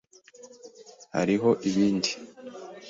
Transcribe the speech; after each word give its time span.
Hariho 1.15 1.49
ibindi? 1.69 2.11